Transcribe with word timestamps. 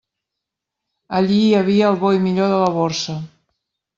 Allí 1.19 1.37
hi 1.41 1.51
havia 1.59 1.91
el 1.93 1.99
bo 2.05 2.13
i 2.17 2.21
millor 2.25 2.49
de 2.55 2.61
la 2.65 2.73
Borsa. 2.81 3.19